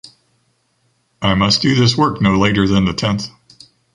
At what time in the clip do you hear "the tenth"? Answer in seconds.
2.85-3.27